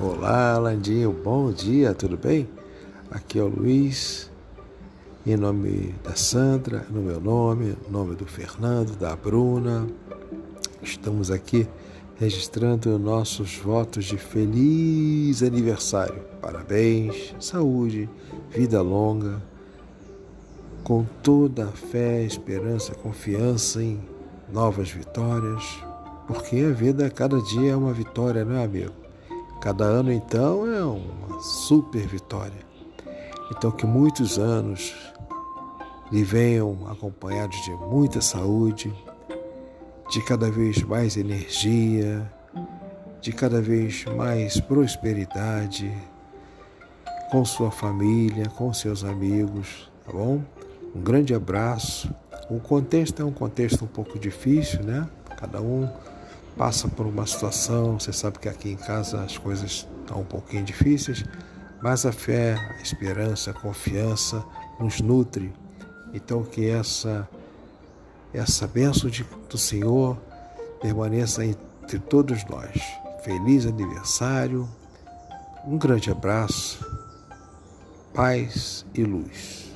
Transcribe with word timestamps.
Olá, 0.00 0.56
Landinho, 0.58 1.10
bom 1.10 1.50
dia, 1.50 1.92
tudo 1.92 2.16
bem? 2.16 2.48
Aqui 3.10 3.36
é 3.36 3.42
o 3.42 3.48
Luiz, 3.48 4.30
em 5.26 5.36
nome 5.36 5.92
da 6.04 6.14
Sandra, 6.14 6.86
no 6.88 7.02
meu 7.02 7.20
nome, 7.20 7.76
no 7.84 7.98
nome 7.98 8.14
do 8.14 8.24
Fernando, 8.24 8.96
da 8.96 9.16
Bruna. 9.16 9.88
Estamos 10.80 11.32
aqui 11.32 11.66
registrando 12.14 12.96
nossos 12.96 13.56
votos 13.56 14.04
de 14.04 14.16
feliz 14.16 15.42
aniversário. 15.42 16.22
Parabéns, 16.40 17.34
saúde, 17.40 18.08
vida 18.50 18.80
longa, 18.80 19.42
com 20.84 21.04
toda 21.24 21.64
a 21.64 21.72
fé, 21.72 22.22
esperança, 22.22 22.94
confiança 22.94 23.82
em 23.82 24.00
novas 24.48 24.92
vitórias, 24.92 25.64
porque 26.28 26.58
a 26.58 26.72
vida 26.72 27.10
cada 27.10 27.42
dia 27.42 27.72
é 27.72 27.76
uma 27.76 27.92
vitória, 27.92 28.44
não 28.44 28.54
é, 28.54 28.62
amigo? 28.62 29.07
Cada 29.60 29.84
ano, 29.84 30.12
então, 30.12 30.66
é 30.72 30.84
uma 30.84 31.40
super 31.40 32.06
vitória. 32.06 32.66
Então, 33.50 33.70
que 33.70 33.86
muitos 33.86 34.38
anos 34.38 34.94
lhe 36.12 36.22
venham 36.22 36.86
acompanhados 36.88 37.60
de 37.62 37.72
muita 37.72 38.20
saúde, 38.20 38.94
de 40.10 40.22
cada 40.24 40.50
vez 40.50 40.82
mais 40.82 41.16
energia, 41.16 42.30
de 43.20 43.32
cada 43.32 43.60
vez 43.60 44.04
mais 44.16 44.60
prosperidade 44.60 45.92
com 47.30 47.44
sua 47.44 47.70
família, 47.70 48.48
com 48.50 48.72
seus 48.72 49.04
amigos, 49.04 49.90
tá 50.06 50.12
bom? 50.12 50.40
Um 50.94 51.00
grande 51.00 51.34
abraço. 51.34 52.14
O 52.48 52.58
contexto 52.58 53.20
é 53.20 53.24
um 53.24 53.32
contexto 53.32 53.84
um 53.84 53.88
pouco 53.88 54.18
difícil, 54.18 54.82
né? 54.82 55.06
Cada 55.36 55.60
um 55.60 55.88
passa 56.56 56.88
por 56.88 57.06
uma 57.06 57.26
situação, 57.26 57.98
você 57.98 58.12
sabe 58.12 58.38
que 58.38 58.48
aqui 58.48 58.70
em 58.70 58.76
casa 58.76 59.22
as 59.22 59.38
coisas 59.38 59.86
estão 60.00 60.20
um 60.20 60.24
pouquinho 60.24 60.64
difíceis, 60.64 61.24
mas 61.82 62.04
a 62.04 62.12
fé, 62.12 62.54
a 62.78 62.82
esperança, 62.82 63.50
a 63.50 63.54
confiança 63.54 64.44
nos 64.80 65.00
nutre. 65.00 65.52
Então 66.12 66.42
que 66.42 66.68
essa 66.68 67.28
essa 68.32 68.66
bênção 68.66 69.08
de, 69.08 69.24
do 69.48 69.56
Senhor 69.56 70.16
permaneça 70.80 71.44
entre 71.44 71.98
todos 71.98 72.44
nós. 72.44 72.80
Feliz 73.22 73.66
aniversário, 73.66 74.68
um 75.64 75.78
grande 75.78 76.10
abraço, 76.10 76.84
paz 78.14 78.84
e 78.94 79.02
luz. 79.02 79.67